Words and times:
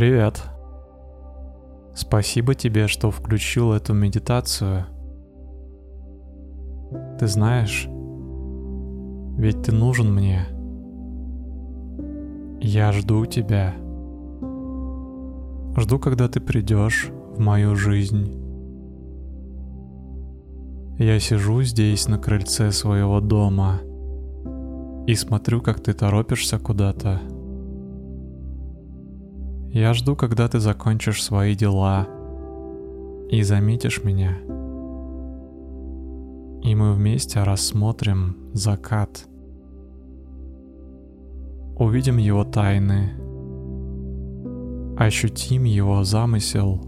Привет. 0.00 0.42
Спасибо 1.94 2.54
тебе, 2.54 2.86
что 2.86 3.10
включил 3.10 3.74
эту 3.74 3.92
медитацию. 3.92 4.86
Ты 7.18 7.26
знаешь, 7.26 7.86
ведь 9.36 9.60
ты 9.60 9.72
нужен 9.72 10.14
мне. 10.14 10.46
Я 12.62 12.92
жду 12.92 13.26
тебя. 13.26 13.74
Жду, 15.76 15.98
когда 15.98 16.28
ты 16.28 16.40
придешь 16.40 17.10
в 17.36 17.38
мою 17.38 17.76
жизнь. 17.76 18.32
Я 20.98 21.20
сижу 21.20 21.60
здесь 21.60 22.08
на 22.08 22.16
крыльце 22.16 22.72
своего 22.72 23.20
дома 23.20 23.82
и 25.06 25.14
смотрю, 25.14 25.60
как 25.60 25.80
ты 25.80 25.92
торопишься 25.92 26.58
куда-то. 26.58 27.20
Я 29.72 29.94
жду, 29.94 30.16
когда 30.16 30.48
ты 30.48 30.58
закончишь 30.58 31.22
свои 31.22 31.54
дела 31.54 32.08
и 33.30 33.40
заметишь 33.44 34.02
меня. 34.02 34.36
И 36.68 36.74
мы 36.74 36.92
вместе 36.92 37.44
рассмотрим 37.44 38.50
закат. 38.52 39.28
Увидим 41.76 42.16
его 42.16 42.44
тайны, 42.44 43.12
ощутим 44.98 45.62
его 45.62 46.02
замысел. 46.02 46.80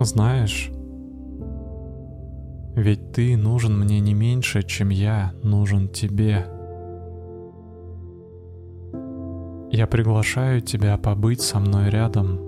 Знаешь, 0.00 0.72
ведь 2.74 3.12
ты 3.12 3.36
нужен 3.36 3.78
мне 3.78 4.00
не 4.00 4.12
меньше, 4.12 4.64
чем 4.64 4.88
я 4.88 5.32
нужен 5.44 5.88
тебе. 5.88 6.48
Я 9.76 9.88
приглашаю 9.88 10.60
тебя 10.60 10.96
побыть 10.96 11.40
со 11.40 11.58
мной 11.58 11.90
рядом. 11.90 12.38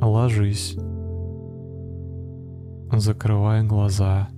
Ложись. 0.00 0.74
Закрывай 2.90 3.62
глаза. 3.62 4.30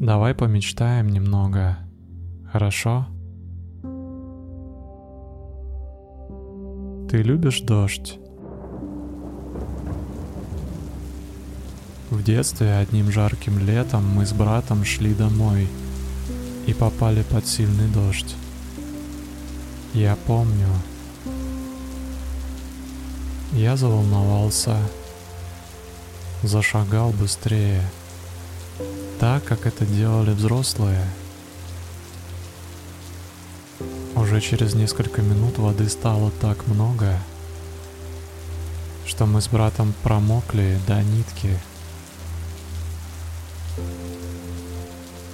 Давай 0.00 0.34
помечтаем 0.34 1.08
немного. 1.08 1.78
Хорошо? 2.50 3.06
Ты 7.08 7.22
любишь 7.22 7.60
дождь? 7.60 8.18
В 12.10 12.24
детстве 12.24 12.72
одним 12.72 13.12
жарким 13.12 13.60
летом 13.60 14.02
мы 14.04 14.26
с 14.26 14.32
братом 14.32 14.82
шли 14.82 15.14
домой— 15.14 15.68
и 16.66 16.72
попали 16.72 17.22
под 17.22 17.46
сильный 17.46 17.88
дождь. 17.88 18.34
Я 19.92 20.16
помню. 20.26 20.68
Я 23.52 23.76
заволновался, 23.76 24.76
зашагал 26.42 27.10
быстрее, 27.10 27.82
так, 29.20 29.44
как 29.44 29.66
это 29.66 29.86
делали 29.86 30.32
взрослые. 30.32 31.06
Уже 34.16 34.40
через 34.40 34.74
несколько 34.74 35.22
минут 35.22 35.58
воды 35.58 35.88
стало 35.88 36.32
так 36.40 36.66
много, 36.66 37.18
что 39.06 39.26
мы 39.26 39.40
с 39.40 39.48
братом 39.48 39.94
промокли 40.02 40.80
до 40.86 41.02
нитки. 41.02 41.60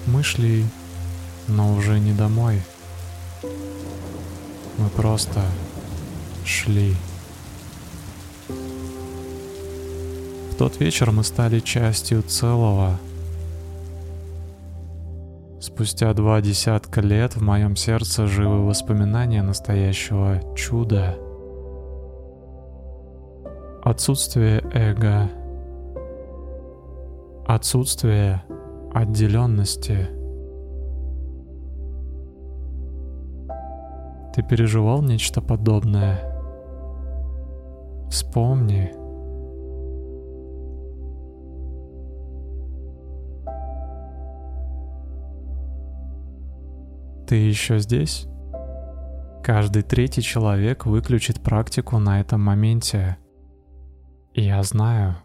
Мы 0.07 0.23
шли 0.23 0.67
но 1.51 1.75
уже 1.75 1.99
не 1.99 2.13
домой. 2.13 2.63
Мы 4.79 4.89
просто 4.97 5.41
шли. 6.45 6.95
В 8.49 10.55
тот 10.59 10.81
вечер 10.81 11.11
мы 11.11 11.25
стали 11.25 11.61
частью 11.61 12.23
целого. 12.23 12.99
Спустя 15.61 16.13
два 16.15 16.41
десятка 16.41 17.01
лет 17.01 17.37
в 17.37 17.43
моем 17.43 17.77
сердце 17.77 18.27
живы 18.27 18.67
воспоминания 18.67 19.43
настоящего 19.43 20.41
чуда. 20.57 21.19
Отсутствие 23.83 24.63
эго. 24.73 25.31
Отсутствие 27.47 28.43
отделенности– 28.95 30.09
Ты 34.35 34.43
переживал 34.43 35.03
нечто 35.03 35.41
подобное? 35.41 36.21
Вспомни. 38.09 38.93
Ты 47.27 47.37
еще 47.37 47.79
здесь? 47.79 48.27
Каждый 49.43 49.83
третий 49.83 50.23
человек 50.23 50.87
выключит 50.87 51.41
практику 51.41 51.99
на 51.99 52.21
этом 52.21 52.41
моменте. 52.41 53.19
Я 54.35 54.63
знаю. 54.63 55.17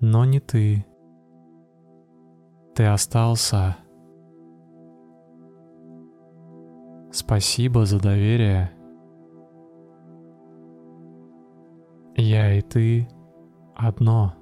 Но 0.00 0.24
не 0.24 0.40
ты. 0.40 0.84
Ты 2.74 2.86
остался. 2.86 3.76
Спасибо 7.20 7.84
за 7.84 7.98
доверие. 7.98 8.70
Я 12.14 12.54
и 12.54 12.60
ты 12.60 13.08
одно. 13.74 14.34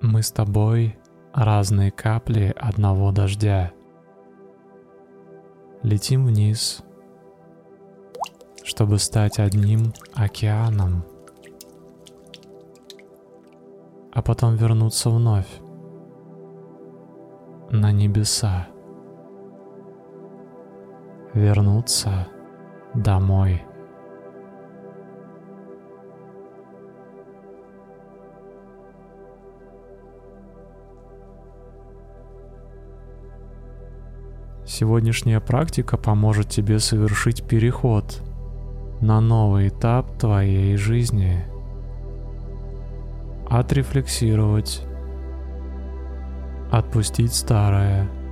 Мы 0.00 0.22
с 0.22 0.32
тобой 0.32 0.98
разные 1.34 1.90
капли 1.90 2.54
одного 2.58 3.12
дождя. 3.12 3.72
Летим 5.82 6.24
вниз, 6.24 6.82
чтобы 8.62 8.98
стать 8.98 9.38
одним 9.38 9.92
океаном, 10.14 11.04
а 14.10 14.22
потом 14.22 14.56
вернуться 14.56 15.10
вновь 15.10 15.60
на 17.70 17.92
небеса 17.92 18.68
вернуться 21.34 22.28
домой. 22.94 23.62
Сегодняшняя 34.64 35.40
практика 35.40 35.96
поможет 35.96 36.48
тебе 36.48 36.78
совершить 36.78 37.46
переход 37.46 38.22
на 39.00 39.20
новый 39.20 39.68
этап 39.68 40.18
твоей 40.18 40.76
жизни. 40.76 41.44
Отрефлексировать, 43.48 44.82
отпустить 46.72 47.34
старое– 47.34 48.08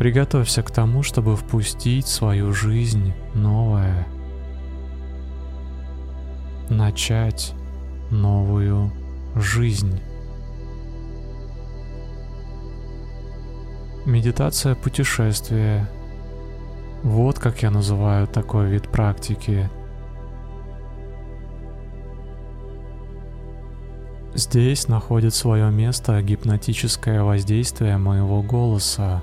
Приготовься 0.00 0.62
к 0.62 0.70
тому, 0.70 1.02
чтобы 1.02 1.36
впустить 1.36 2.06
в 2.06 2.08
свою 2.08 2.54
жизнь 2.54 3.12
новое. 3.34 4.06
Начать 6.70 7.52
новую 8.10 8.92
жизнь. 9.34 10.00
Медитация 14.06 14.74
путешествия. 14.74 15.86
Вот 17.02 17.38
как 17.38 17.60
я 17.62 17.70
называю 17.70 18.26
такой 18.26 18.70
вид 18.70 18.88
практики. 18.88 19.68
Здесь 24.34 24.88
находит 24.88 25.34
свое 25.34 25.70
место 25.70 26.22
гипнотическое 26.22 27.22
воздействие 27.22 27.98
моего 27.98 28.40
голоса. 28.40 29.22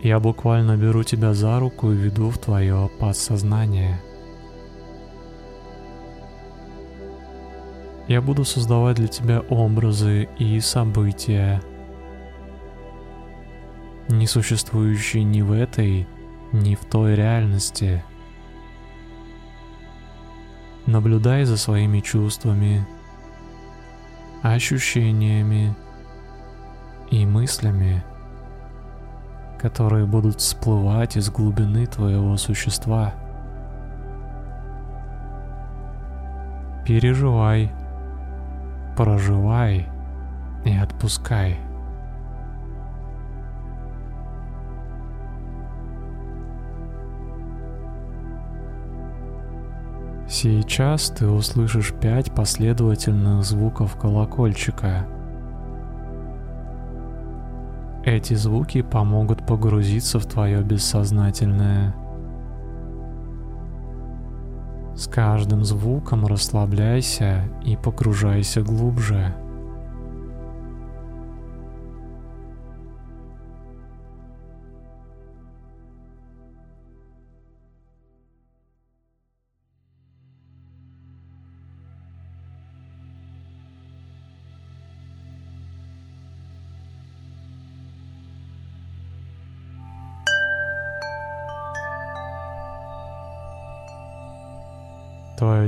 Я 0.00 0.20
буквально 0.20 0.76
беру 0.76 1.02
тебя 1.02 1.34
за 1.34 1.58
руку 1.58 1.90
и 1.90 1.96
веду 1.96 2.30
в 2.30 2.38
твое 2.38 2.88
подсознание. 3.00 4.00
Я 8.06 8.22
буду 8.22 8.44
создавать 8.44 8.96
для 8.96 9.08
тебя 9.08 9.40
образы 9.40 10.28
и 10.38 10.60
события, 10.60 11.60
не 14.08 14.26
существующие 14.26 15.24
ни 15.24 15.42
в 15.42 15.52
этой, 15.52 16.06
ни 16.52 16.74
в 16.74 16.84
той 16.86 17.16
реальности. 17.16 18.02
Наблюдай 20.86 21.44
за 21.44 21.58
своими 21.58 22.00
чувствами, 22.00 22.86
ощущениями 24.42 25.76
и 27.10 27.26
мыслями, 27.26 28.02
которые 29.58 30.06
будут 30.06 30.40
всплывать 30.40 31.16
из 31.16 31.30
глубины 31.30 31.86
твоего 31.86 32.36
существа. 32.36 33.12
Переживай, 36.86 37.70
проживай 38.96 39.88
и 40.64 40.74
отпускай. 40.74 41.58
Сейчас 50.28 51.08
ты 51.08 51.26
услышишь 51.26 51.92
пять 51.92 52.32
последовательных 52.32 53.44
звуков 53.44 53.96
колокольчика. 53.96 55.06
Эти 58.08 58.32
звуки 58.32 58.80
помогут 58.80 59.46
погрузиться 59.46 60.18
в 60.18 60.24
твое 60.24 60.62
бессознательное. 60.62 61.94
С 64.96 65.06
каждым 65.08 65.62
звуком 65.62 66.24
расслабляйся 66.24 67.44
и 67.62 67.76
погружайся 67.76 68.62
глубже. 68.62 69.34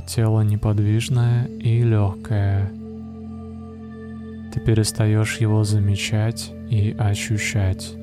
Тело 0.07 0.41
неподвижное 0.41 1.47
и 1.47 1.83
легкое. 1.83 2.73
Ты 4.53 4.61
перестаешь 4.61 5.37
его 5.39 5.63
замечать 5.63 6.53
и 6.69 6.97
ощущать. 6.99 7.95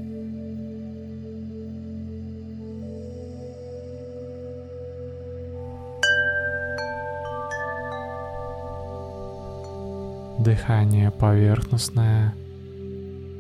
Дыхание 10.40 11.12
поверхностное, 11.12 12.34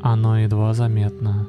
оно 0.02 0.40
едва 0.40 0.74
заметно. 0.74 1.48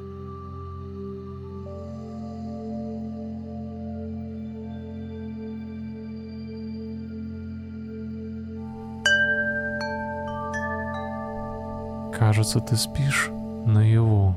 Кажется, 12.39 12.61
ты 12.61 12.77
спишь 12.77 13.29
наяву. 13.65 14.33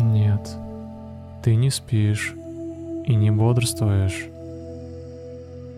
Нет, 0.00 0.50
ты 1.44 1.54
не 1.54 1.70
спишь 1.70 2.34
и 3.06 3.14
не 3.14 3.30
бодрствуешь. 3.30 4.26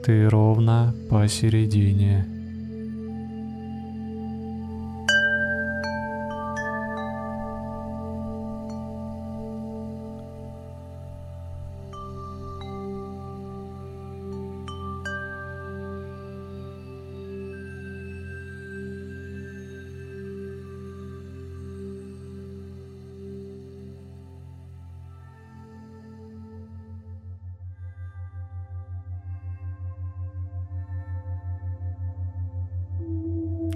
Ты 0.03 0.31
ровно 0.31 0.95
посередине. 1.11 2.32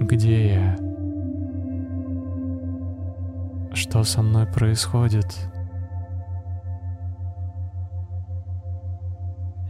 Где 0.09 0.53
я? 0.53 0.77
Что 3.73 4.05
со 4.05 4.21
мной 4.21 4.45
происходит? 4.45 5.51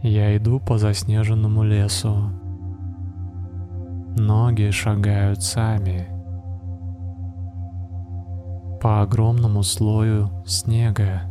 Я 0.00 0.36
иду 0.36 0.60
по 0.60 0.78
заснеженному 0.78 1.64
лесу. 1.64 2.30
Ноги 4.16 4.70
шагают 4.70 5.42
сами. 5.42 6.06
По 8.80 9.02
огромному 9.02 9.64
слою 9.64 10.30
снега. 10.46 11.22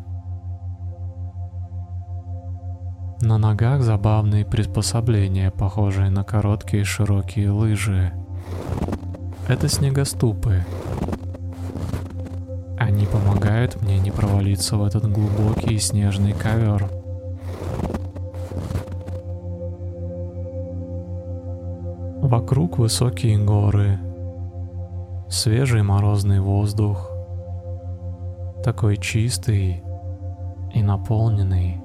На 3.22 3.38
ногах 3.38 3.84
забавные 3.84 4.46
приспособления, 4.46 5.50
похожие 5.50 6.10
на 6.10 6.26
короткие 6.26 6.84
широкие 6.84 7.52
лыжи. 7.52 8.12
Это 9.48 9.70
снегоступы. 9.70 10.66
Они 12.78 13.06
помогают 13.06 13.82
мне 13.82 13.98
не 13.98 14.12
провалиться 14.12 14.76
в 14.76 14.84
этот 14.84 15.10
глубокий 15.10 15.80
снежный 15.80 16.34
ковер. 16.34 16.90
Вокруг 22.22 22.78
высокие 22.78 23.38
горы, 23.38 24.00
свежий 25.30 25.82
морозный 25.82 26.42
воздух, 26.42 27.10
такой 28.66 28.98
чистый 28.98 29.82
и 30.74 30.84
наполненный. 30.84 31.82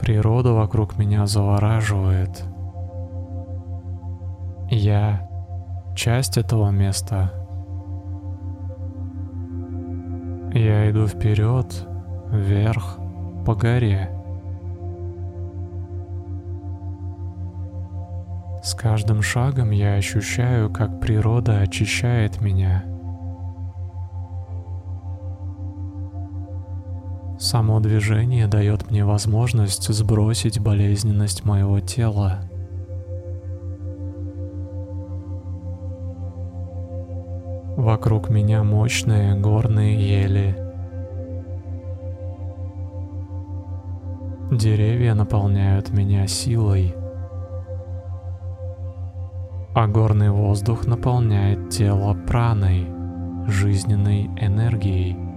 Природа 0.00 0.52
вокруг 0.52 0.96
меня 0.96 1.26
завораживает. 1.26 2.44
Я 4.70 5.28
часть 5.96 6.38
этого 6.38 6.70
места. 6.70 7.32
Я 10.54 10.90
иду 10.90 11.06
вперед, 11.06 11.66
вверх, 12.30 12.98
по 13.44 13.54
горе. 13.54 14.10
С 18.62 18.74
каждым 18.74 19.22
шагом 19.22 19.70
я 19.70 19.94
ощущаю, 19.94 20.70
как 20.70 21.00
природа 21.00 21.60
очищает 21.60 22.40
меня— 22.40 22.84
Само 27.40 27.80
движение 27.80 28.46
дает 28.46 28.90
мне 28.90 29.02
возможность 29.06 29.88
сбросить 29.88 30.60
болезненность 30.60 31.46
моего 31.46 31.80
тела. 31.80 32.40
Вокруг 37.80 38.28
меня 38.28 38.62
мощные 38.62 39.34
горные 39.36 39.96
ели. 39.96 40.54
Деревья 44.52 45.14
наполняют 45.14 45.88
меня 45.88 46.26
силой, 46.26 46.94
а 49.74 49.86
горный 49.86 50.28
воздух 50.28 50.84
наполняет 50.86 51.70
тело 51.70 52.12
праной, 52.12 52.86
жизненной 53.46 54.26
энергией. 54.38 55.29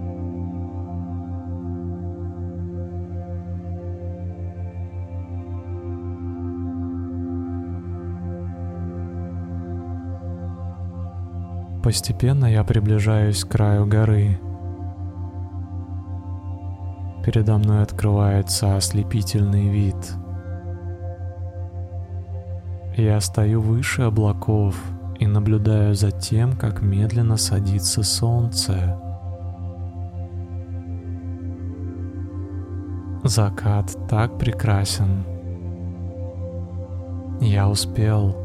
Постепенно 11.84 12.46
я 12.46 12.64
приближаюсь 12.64 13.44
к 13.44 13.48
краю 13.50 13.84
горы. 13.84 14.38
Передо 17.22 17.58
мной 17.58 17.82
открывается 17.82 18.74
ослепительный 18.74 19.68
вид. 19.68 19.94
Я 22.96 23.20
стою 23.20 23.60
выше 23.60 24.00
облаков 24.00 24.82
и 25.18 25.26
наблюдаю 25.26 25.94
за 25.94 26.10
тем, 26.10 26.56
как 26.56 26.80
медленно 26.80 27.36
садится 27.36 28.02
солнце. 28.02 28.98
Закат 33.24 33.94
так 34.08 34.38
прекрасен. 34.38 35.26
Я 37.42 37.68
успел, 37.68 38.43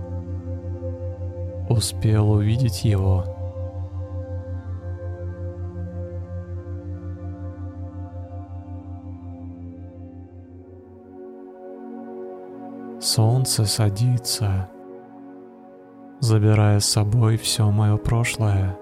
успел 1.70 2.32
увидеть 2.32 2.84
его. 2.84 3.26
Солнце 13.00 13.66
садится, 13.66 14.70
забирая 16.20 16.80
с 16.80 16.86
собой 16.86 17.38
все 17.38 17.70
мое 17.72 17.98
прошлое. 17.98 18.78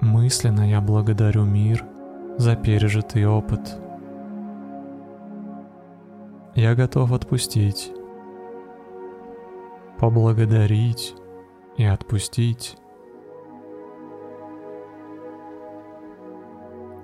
Мысленно 0.00 0.68
я 0.68 0.80
благодарю 0.80 1.44
мир 1.44 1.84
за 2.36 2.56
пережитый 2.56 3.26
опыт. 3.26 3.78
Я 6.54 6.74
готов 6.74 7.12
отпустить, 7.12 7.92
поблагодарить 9.98 11.14
и 11.76 11.84
отпустить. 11.84 12.76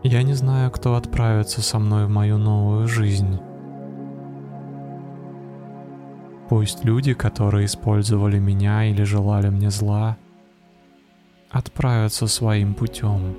Я 0.02 0.22
не 0.22 0.32
знаю, 0.32 0.70
кто 0.70 0.94
отправится 0.94 1.60
со 1.60 1.78
мной 1.78 2.06
в 2.06 2.10
мою 2.10 2.38
новую 2.38 2.88
жизнь. 2.88 3.38
Пусть 6.48 6.84
люди, 6.84 7.14
которые 7.14 7.66
использовали 7.66 8.38
меня 8.38 8.84
или 8.86 9.02
желали 9.04 9.50
мне 9.50 9.70
зла, 9.70 10.16
отправятся 11.50 12.26
своим 12.26 12.74
путем. 12.74 13.36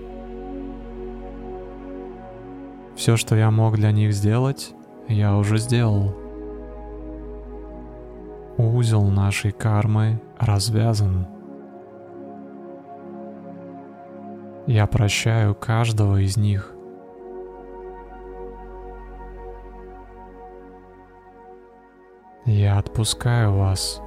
Все, 2.96 3.17
что 3.17 3.36
я 3.36 3.50
мог 3.51 3.75
для 3.75 3.91
них 3.91 4.13
сделать, 4.13 4.74
я 5.08 5.36
уже 5.36 5.58
сделал. 5.58 6.15
Узел 8.63 9.06
нашей 9.06 9.51
кармы 9.51 10.22
развязан. 10.38 11.25
Я 14.68 14.86
прощаю 14.86 15.56
каждого 15.56 16.22
из 16.22 16.38
них. 16.38 16.72
Я 22.46 22.77
отпускаю 22.77 23.53
вас. 23.53 24.00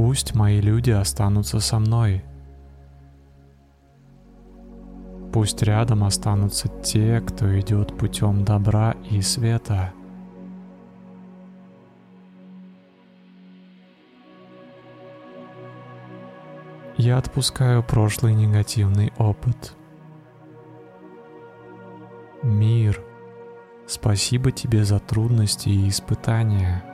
Пусть 0.00 0.32
мои 0.32 0.60
люди 0.60 0.92
останутся 0.92 1.58
со 1.58 1.80
мной. 1.80 2.22
Пусть 5.32 5.60
рядом 5.64 6.04
останутся 6.04 6.68
те, 6.68 7.20
кто 7.20 7.58
идет 7.58 7.98
путем 7.98 8.44
добра 8.44 8.94
и 9.10 9.20
света. 9.22 9.92
Я 16.96 17.18
отпускаю 17.18 17.82
прошлый 17.82 18.34
негативный 18.34 19.12
опыт. 19.18 19.74
Мир, 22.44 23.02
спасибо 23.88 24.52
тебе 24.52 24.84
за 24.84 25.00
трудности 25.00 25.68
и 25.68 25.88
испытания. 25.88 26.87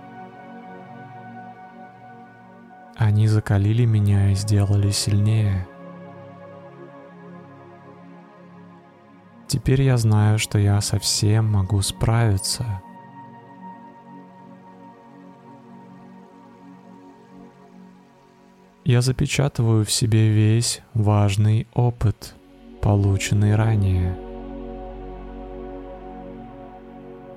Они 3.04 3.28
закалили 3.28 3.84
меня 3.84 4.32
и 4.32 4.34
сделали 4.34 4.90
сильнее. 4.90 5.68
Теперь 9.46 9.82
я 9.82 9.99
знаю, 9.99 10.38
что 10.38 10.58
я 10.58 10.80
совсем 10.80 11.44
могу 11.44 11.82
справиться— 11.82 12.82
я 18.84 19.00
запечатываю 19.00 19.84
в 19.84 19.90
себе 19.90 20.28
весь 20.28 20.82
важный 20.92 21.66
опыт, 21.73 22.34
полученный 22.82 23.56
ранее. 23.56 24.16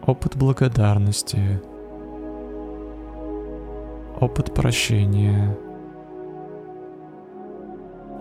Опыт 0.06 0.36
благодарности, 0.36 1.62
опыт 4.20 4.54
прощения, 4.54 5.56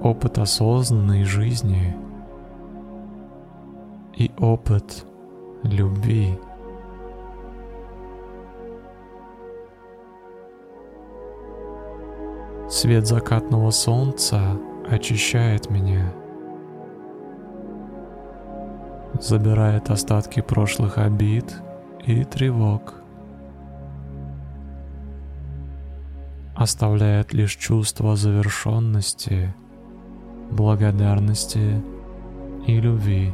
опыт 0.03 0.38
осознанной 0.38 1.25
жизни 1.25 1.97
и 4.15 4.31
опыт 4.38 5.07
любви. 5.62 6.38
Свет 12.69 13.07
закатного 13.07 13.71
солнца 13.71 14.38
очищает 14.91 15.71
меня, 15.71 16.12
забирает 19.19 19.88
остатки 19.91 20.43
прошлых 20.43 20.99
обид 20.99 21.57
и 22.05 22.25
тревог, 22.25 23.06
оставляет 26.67 27.33
лишь 27.33 27.55
чувство 27.55 28.17
завершенности, 28.17 29.55
благодарности 30.51 31.81
и 32.67 32.81
любви. 32.81 33.33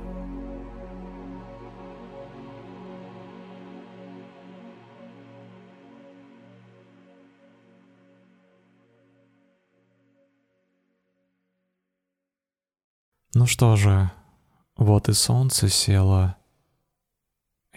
Ну 13.34 13.46
что 13.46 13.76
же, 13.76 14.10
вот 14.76 15.08
и 15.08 15.14
солнце 15.14 15.70
село. 15.70 16.36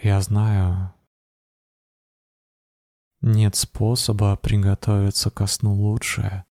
Я 0.02 0.20
знаю. 0.20 0.95
Нет 3.28 3.56
способа 3.56 4.36
приготовиться 4.36 5.32
ко 5.32 5.48
сну 5.48 5.74
лучше, 5.74 6.44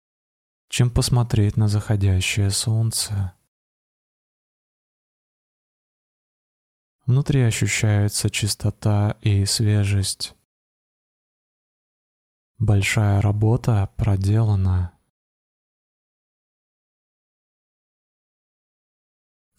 чем 0.69 0.91
посмотреть 0.91 1.57
на 1.57 1.69
заходящее 1.69 2.51
солнце. 2.51 3.33
Внутри 7.07 7.43
ощущается 7.43 8.29
чистота 8.29 9.17
и 9.21 9.45
свежесть. 9.45 10.35
Большая 12.59 13.21
работа 13.21 13.89
проделана. 13.97 14.99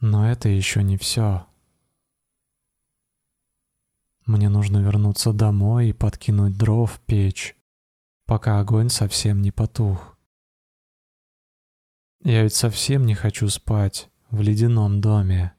Но 0.01 0.29
это 0.29 0.49
еще 0.49 0.83
не 0.83 0.97
все. 0.97 1.47
Мне 4.25 4.49
нужно 4.49 4.79
вернуться 4.79 5.33
домой 5.33 5.89
и 5.89 5.93
подкинуть 5.93 6.57
дров 6.57 6.93
в 6.93 6.99
печь, 7.01 7.55
пока 8.25 8.59
огонь 8.59 8.89
совсем 8.89 9.41
не 9.41 9.51
потух. 9.51 10.17
Я 12.23 12.41
ведь 12.41 12.55
совсем 12.55 13.05
не 13.05 13.13
хочу 13.13 13.47
спать 13.49 14.09
в 14.31 14.41
ледяном 14.41 14.99
доме. 14.99 15.53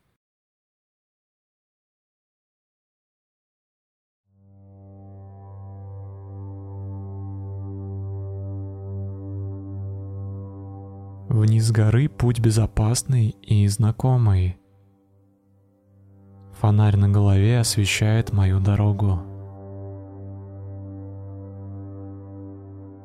Вниз 11.28 11.70
горы 11.70 12.08
путь 12.08 12.40
безопасный 12.40 13.28
и 13.28 13.68
знакомый. 13.68 14.58
Фонарь 16.60 16.96
на 16.96 17.08
голове 17.08 17.60
освещает 17.60 18.32
мою 18.32 18.60
дорогу. 18.60 19.20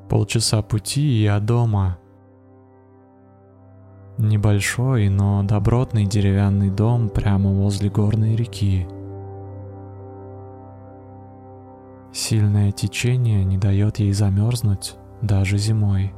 Полчаса 0.09 0.61
пути 0.61 1.01
и 1.01 1.23
я 1.23 1.39
дома. 1.39 1.97
Небольшой, 4.17 5.09
но 5.09 5.43
добротный 5.43 6.05
деревянный 6.05 6.69
дом 6.69 7.09
прямо 7.09 7.49
возле 7.49 7.89
горной 7.89 8.35
реки. 8.35 8.87
Сильное 12.13 12.71
течение 12.71 13.43
не 13.43 13.57
дает 13.57 13.99
ей 13.99 14.13
замерзнуть 14.13 14.95
даже 15.21 15.57
зимой. 15.57 16.13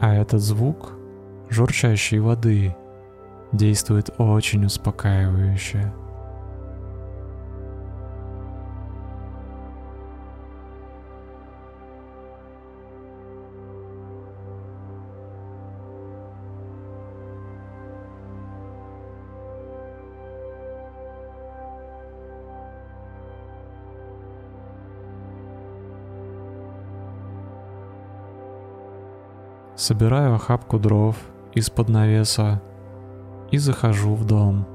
А 0.00 0.14
этот 0.14 0.40
звук, 0.40 0.92
журчащей 1.48 2.20
воды, 2.20 2.76
действует 3.52 4.10
очень 4.18 4.64
успокаивающе. 4.64 5.92
Собираю 29.76 30.34
охапку 30.34 30.78
дров 30.78 31.16
из-под 31.54 31.88
навеса 31.88 32.60
и 33.50 33.58
захожу 33.58 34.14
в 34.14 34.24
дом. 34.24 34.66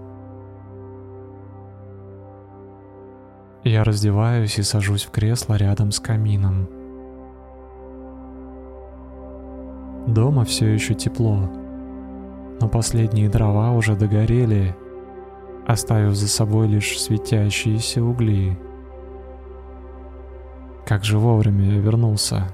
Я 3.63 3.83
раздеваюсь 3.83 4.59
и 4.59 4.63
сажусь 4.63 5.05
в 5.05 5.11
кресло 5.11 5.55
рядом 5.55 5.91
с 5.91 5.99
камином. 5.99 6.67
Дома 10.07 10.43
все 10.43 10.67
еще 10.67 10.95
тепло, 10.95 11.49
но 12.59 12.67
последние 12.67 13.29
дрова 13.29 13.71
уже 13.71 13.95
догорели, 13.95 14.75
оставив 15.65 16.13
за 16.15 16.27
собой 16.27 16.67
лишь 16.67 16.99
светящиеся 16.99 18.03
угли. 18.03 18.59
Как 20.85 21.05
же 21.05 21.17
вовремя 21.17 21.75
я 21.75 21.79
вернулся. 21.79 22.53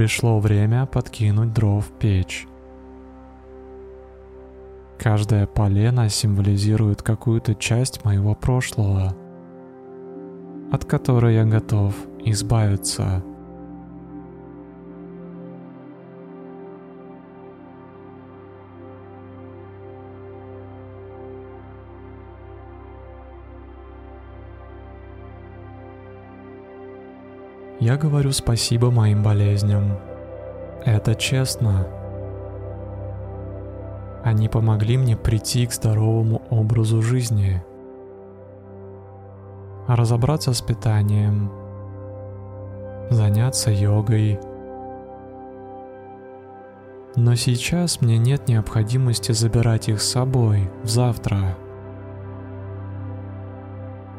Пришло 0.00 0.40
время 0.40 0.86
подкинуть 0.86 1.52
дров 1.52 1.84
в 1.84 1.90
печь. 1.98 2.48
Каждое 4.98 5.46
полено 5.46 6.08
символизирует 6.08 7.02
какую-то 7.02 7.54
часть 7.54 8.02
моего 8.02 8.34
прошлого, 8.34 9.14
от 10.72 10.86
которой 10.86 11.34
я 11.34 11.44
готов 11.44 11.94
избавиться. 12.24 13.22
Я 27.80 27.96
говорю 27.96 28.30
спасибо 28.32 28.90
моим 28.90 29.22
болезням. 29.22 29.98
Это 30.84 31.14
честно. 31.14 31.88
Они 34.22 34.50
помогли 34.50 34.98
мне 34.98 35.16
прийти 35.16 35.66
к 35.66 35.72
здоровому 35.72 36.42
образу 36.50 37.00
жизни, 37.00 37.64
разобраться 39.88 40.52
с 40.52 40.60
питанием, 40.60 41.50
заняться 43.08 43.70
йогой. 43.70 44.38
Но 47.16 47.34
сейчас 47.34 48.02
мне 48.02 48.18
нет 48.18 48.46
необходимости 48.46 49.32
забирать 49.32 49.88
их 49.88 50.02
с 50.02 50.10
собой 50.10 50.70
в 50.82 50.88
завтра. 50.88 51.56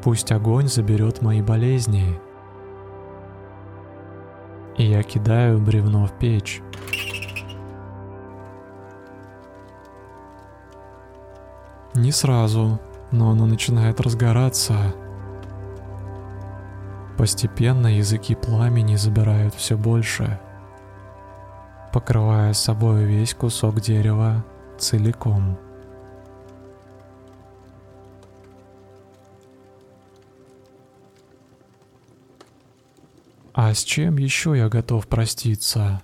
Пусть 0.04 0.32
огонь 0.32 0.68
заберет 0.68 1.22
мои 1.22 1.44
болезни 1.44 2.20
и 4.78 4.84
я 4.84 5.04
кидаю 5.04 5.60
бревно 5.60 6.06
в 6.08 6.12
печь. 6.14 6.62
Не 11.94 12.12
сразу, 12.12 12.80
но 13.12 13.32
оно 13.32 13.46
начинает 13.46 14.00
разгораться. 14.00 14.76
Постепенно 17.18 17.88
языки 17.88 18.34
пламени 18.34 18.96
забирают 18.96 19.54
все 19.54 19.78
больше, 19.78 20.40
покрывая 21.94 22.54
собой 22.54 23.04
весь 23.04 23.34
кусок 23.34 23.82
дерева 23.82 24.44
целиком. 24.78 25.60
А 33.54 33.74
с 33.74 33.84
чем 33.84 34.18
еще 34.18 34.56
я 34.56 34.70
готов 34.70 35.08
проститься? 35.08 36.02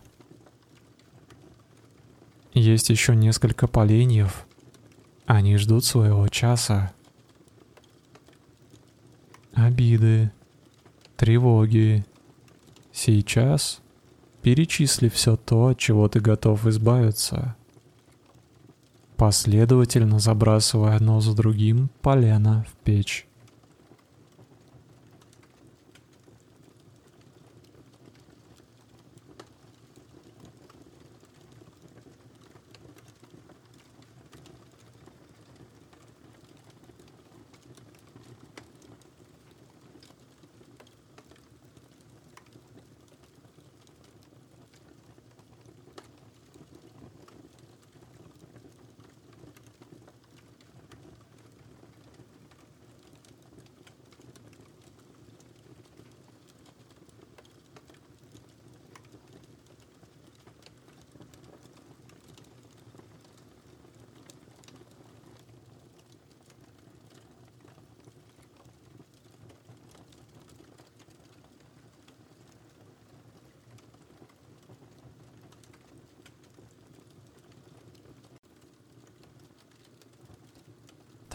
Есть 2.54 2.90
еще 2.90 3.16
несколько 3.16 3.68
поленьев. 3.68 4.46
Они 5.26 5.58
ждут 5.58 5.86
своего 5.86 6.28
часа. 6.28 6.92
Обиды, 9.54 10.32
тревоги. 11.16 12.06
Сейчас 12.92 13.82
перечисли 14.42 15.08
все 15.08 15.36
то, 15.36 15.68
от 15.68 15.78
чего 15.78 16.10
ты 16.10 16.20
готов 16.20 16.66
избавиться. 16.66 17.56
Последовательно 19.16 20.20
забрасывая 20.20 20.96
одно 20.96 21.22
за 21.22 21.36
другим 21.36 21.90
полено 22.02 22.66
в 22.70 22.76
печь. 22.84 23.27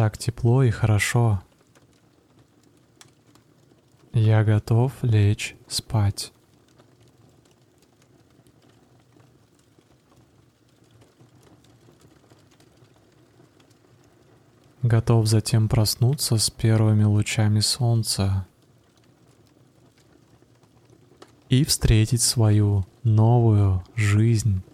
Так 0.02 0.18
тепло 0.18 0.64
и 0.64 0.70
хорошо. 0.70 1.44
Я 4.12 4.42
готов 4.42 4.92
лечь 5.02 5.54
спать. 5.68 6.32
Готов 14.82 15.28
затем 15.28 15.68
проснуться 15.68 16.36
с 16.36 16.50
первыми 16.50 17.04
лучами 17.04 17.60
солнца 17.60 18.44
и 21.48 21.64
встретить 21.64 22.22
свою 22.22 22.84
новую 23.04 23.84
жизнь. 23.94 24.64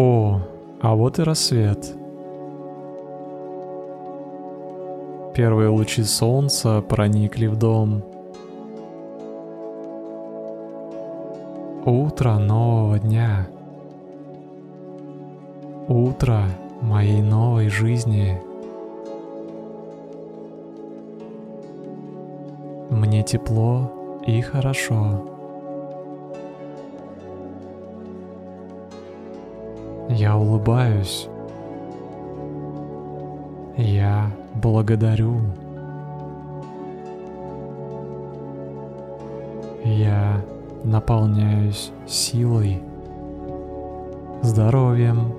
О, 0.00 0.40
а 0.80 0.94
вот 0.94 1.18
и 1.18 1.24
рассвет. 1.24 1.92
Первые 5.34 5.70
лучи 5.70 6.04
солнца 6.04 6.80
проникли 6.82 7.48
в 7.48 7.56
дом. 7.56 8.04
Утро 11.84 12.34
нового 12.34 13.00
дня. 13.00 13.48
Утро 15.88 16.44
моей 16.80 17.20
новой 17.20 17.68
жизни. 17.68 18.40
Мне 22.88 23.24
тепло 23.24 24.20
и 24.24 24.40
хорошо. 24.42 25.37
Я 30.18 30.36
улыбаюсь. 30.36 31.28
Я 33.76 34.32
благодарю. 34.52 35.36
Я 39.84 40.42
наполняюсь 40.82 41.92
силой, 42.08 42.82
здоровьем, 44.42 45.34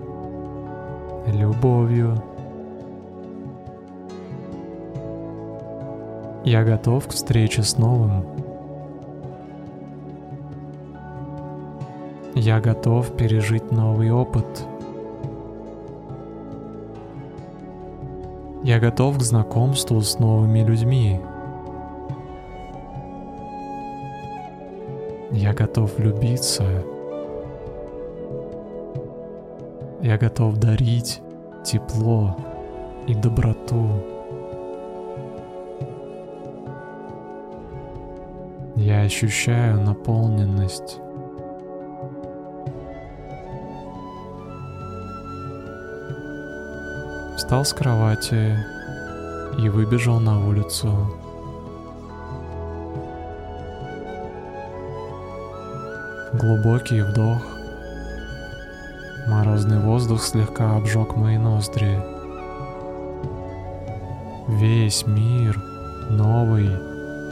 любовью. 1.27 2.23
Я 6.45 6.63
готов 6.63 7.05
к 7.05 7.11
встрече 7.11 7.63
с 7.63 7.77
новым. 7.77 8.48
Я 12.49 12.59
готов 12.59 13.15
пережить 13.15 13.71
новый 13.71 14.11
опыт. 14.11 14.65
Я 18.63 18.79
готов 18.79 19.19
к 19.19 19.21
знакомству 19.21 20.01
с 20.01 20.17
новыми 20.17 20.63
людьми. 20.63 21.21
Я 25.29 25.53
готов 25.53 25.95
влюбиться. 25.99 26.63
Я 30.01 30.17
готов 30.17 30.57
дарить 30.57 31.21
тепло 31.63 32.35
и 33.05 33.13
доброту. 33.13 33.91
Я 38.75 39.01
ощущаю 39.01 39.81
наполненность. 39.81 40.99
Встал 47.49 47.65
с 47.65 47.73
кровати 47.73 48.63
и 49.57 49.69
выбежал 49.69 50.19
на 50.19 50.47
улицу. 50.47 51.09
Глубокий 56.31 57.01
вдох. 57.01 57.41
Морозный 59.25 59.79
воздух 59.79 60.21
слегка 60.21 60.75
обжег 60.75 61.15
мои 61.15 61.39
ноздри. 61.39 61.99
Весь 64.47 65.07
мир 65.07 65.57
новый 66.11 66.69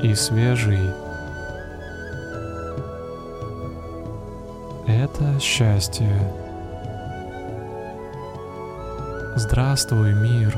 и 0.01 0.15
свежий. 0.15 0.89
Это 4.87 5.39
счастье. 5.39 6.46
Здравствуй, 9.57 10.13
мир. 10.13 10.55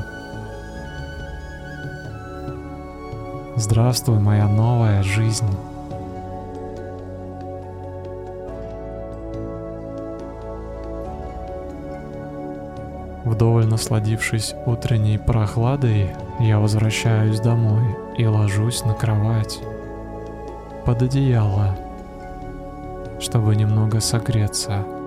Здравствуй, 3.55 4.19
моя 4.19 4.45
новая 4.49 5.03
жизнь. 5.03 5.47
Вдоволь 13.23 13.67
насладившись 13.67 14.53
утренней 14.65 15.17
прохладой, 15.17 16.13
я 16.41 16.59
возвращаюсь 16.59 17.39
домой 17.39 17.95
и 18.17 18.25
ложусь 18.25 18.83
на 18.83 18.93
кровать 18.95 19.59
под 20.85 21.03
одеяло, 21.03 21.77
чтобы 23.21 23.55
немного 23.55 24.01
согреться. 24.01 24.98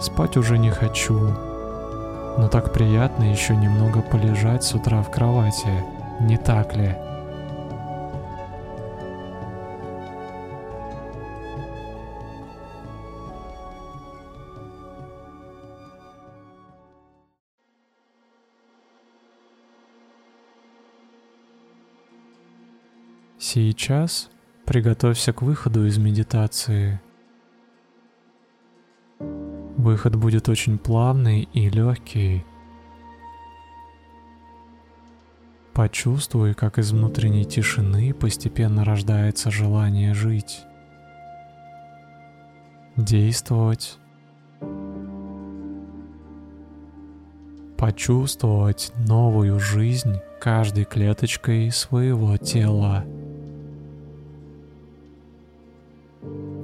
Спать 0.00 0.36
уже 0.36 0.58
не 0.58 0.70
хочу, 0.70 1.18
но 1.18 2.48
так 2.48 2.72
приятно 2.72 3.24
еще 3.24 3.56
немного 3.56 4.02
полежать 4.02 4.62
с 4.62 4.74
утра 4.74 5.02
в 5.02 5.10
кровати, 5.10 5.68
не 6.20 6.36
так 6.36 6.76
ли? 6.76 6.94
Сейчас 23.38 24.28
приготовься 24.66 25.32
к 25.32 25.40
выходу 25.40 25.86
из 25.86 25.96
медитации. 25.96 27.00
Выход 29.86 30.16
будет 30.16 30.48
очень 30.48 30.78
плавный 30.78 31.48
и 31.52 31.70
легкий. 31.70 32.44
Почувствуй, 35.74 36.54
как 36.54 36.78
из 36.78 36.90
внутренней 36.90 37.44
тишины 37.44 38.12
постепенно 38.12 38.84
рождается 38.84 39.52
желание 39.52 40.12
жить, 40.12 40.64
действовать, 42.96 44.00
почувствовать 47.78 48.90
новую 48.96 49.60
жизнь 49.60 50.16
каждой 50.40 50.84
клеточкой 50.84 51.70
своего 51.70 52.36
тела. 52.38 53.04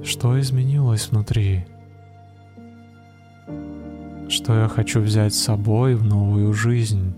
Что 0.03 0.37
изменилось 0.37 1.07
внутри? 1.07 1.65
Что 4.33 4.61
я 4.61 4.67
хочу 4.67 4.99
взять 4.99 5.35
с 5.35 5.43
собой 5.43 5.93
в 5.93 6.03
новую 6.03 6.53
жизнь? 6.53 7.13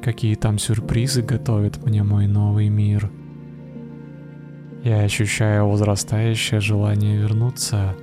Какие 0.00 0.36
там 0.36 0.60
сюрпризы 0.60 1.22
готовит 1.22 1.84
мне 1.84 2.04
мой 2.04 2.28
новый 2.28 2.68
мир? 2.68 3.10
Я 4.84 5.00
ощущаю 5.00 5.68
возрастающее 5.68 6.60
желание 6.60 7.16
вернуться. 7.16 7.96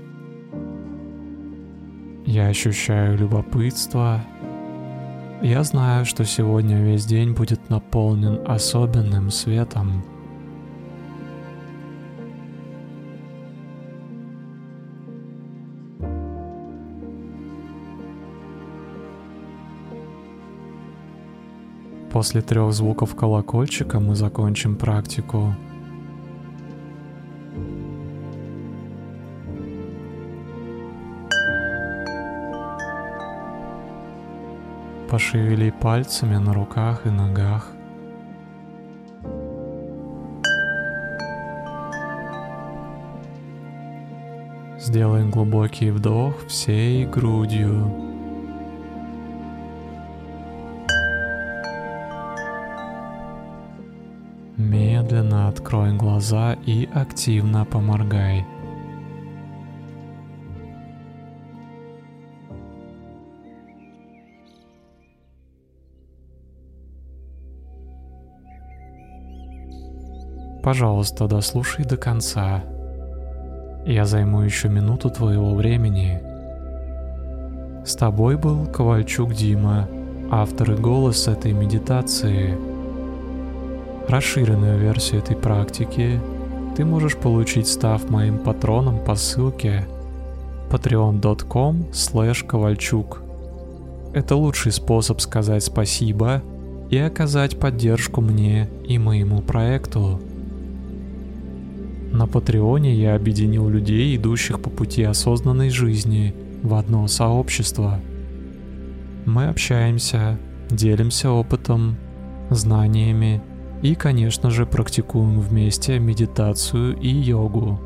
Я 2.25 2.47
ощущаю 2.47 3.17
любопытство. 3.17 4.25
Я 5.41 5.63
знаю, 5.63 6.03
что 6.03 6.25
сегодня 6.25 6.83
весь 6.83 7.05
день 7.05 7.31
будет 7.31 7.69
наполнен 7.69 8.41
особенным 8.45 9.31
светом. 9.31 10.03
После 22.17 22.41
трех 22.41 22.73
звуков 22.73 23.15
колокольчика 23.15 23.99
мы 23.99 24.15
закончим 24.15 24.75
практику. 24.75 25.53
Пошевели 35.11 35.69
пальцами 35.69 36.37
на 36.37 36.55
руках 36.55 37.05
и 37.05 37.09
ногах. 37.09 37.71
Сделаем 44.79 45.29
глубокий 45.29 45.91
вдох 45.91 46.47
всей 46.47 47.05
грудью. 47.05 48.06
Открой 55.67 55.91
глаза 55.97 56.53
и 56.65 56.87
активно 56.93 57.65
поморгай. 57.65 58.45
Пожалуйста, 70.63 71.27
дослушай 71.27 71.83
до 71.83 71.97
конца. 71.97 72.63
Я 73.85 74.05
займу 74.05 74.43
еще 74.43 74.69
минуту 74.69 75.09
твоего 75.09 75.53
времени. 75.53 76.21
С 77.85 77.93
тобой 77.97 78.37
был 78.37 78.67
Ковальчук 78.67 79.33
Дима, 79.33 79.89
автор 80.31 80.71
и 80.71 80.75
голос 80.77 81.27
этой 81.27 81.51
медитации– 81.51 82.57
Расширенную 84.07 84.79
версию 84.79 85.19
этой 85.19 85.35
практики 85.35 86.19
ты 86.77 86.85
можешь 86.85 87.17
получить, 87.17 87.67
став 87.67 88.09
моим 88.09 88.37
патроном 88.37 89.03
по 89.03 89.15
ссылке 89.15 89.85
patreon.com 90.69 91.87
ковальчук. 92.47 93.21
Это 94.13 94.35
лучший 94.35 94.71
способ 94.71 95.19
сказать 95.19 95.63
спасибо 95.63 96.41
и 96.89 96.97
оказать 96.97 97.59
поддержку 97.59 98.21
мне 98.21 98.69
и 98.87 98.97
моему 98.97 99.41
проекту. 99.41 100.21
На 102.11 102.25
Патреоне 102.25 102.95
я 102.95 103.15
объединил 103.15 103.67
людей, 103.67 104.15
идущих 104.15 104.61
по 104.61 104.69
пути 104.69 105.03
осознанной 105.03 105.69
жизни, 105.69 106.33
в 106.63 106.73
одно 106.73 107.07
сообщество. 107.07 107.99
Мы 109.25 109.47
общаемся, 109.47 110.39
делимся 110.69 111.29
опытом, 111.29 111.97
знаниями 112.49 113.41
и, 113.81 113.95
конечно 113.95 114.49
же, 114.49 114.65
практикуем 114.65 115.39
вместе 115.39 115.99
медитацию 115.99 116.97
и 116.97 117.09
йогу. 117.09 117.79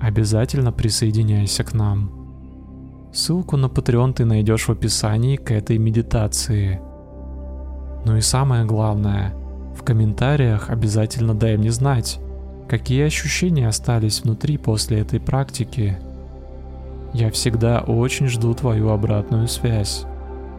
Обязательно 0.00 0.72
присоединяйся 0.72 1.64
к 1.64 1.74
нам. 1.74 2.10
Ссылку 3.12 3.56
на 3.56 3.66
Patreon 3.66 4.12
ты 4.12 4.24
найдешь 4.24 4.68
в 4.68 4.70
описании 4.70 5.36
к 5.36 5.50
этой 5.50 5.78
медитации. 5.78 6.80
Ну 8.04 8.16
и 8.16 8.20
самое 8.20 8.64
главное, 8.64 9.34
в 9.74 9.82
комментариях 9.82 10.70
обязательно 10.70 11.34
дай 11.34 11.56
мне 11.56 11.70
знать, 11.70 12.20
какие 12.68 13.04
ощущения 13.04 13.68
остались 13.68 14.22
внутри 14.22 14.58
после 14.58 15.00
этой 15.00 15.20
практики. 15.20 15.98
Я 17.14 17.30
всегда 17.30 17.80
очень 17.80 18.28
жду 18.28 18.54
твою 18.54 18.90
обратную 18.90 19.48
связь. 19.48 20.04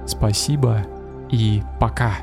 Спасибо 0.07 0.85
и 1.31 1.61
пока. 1.79 2.13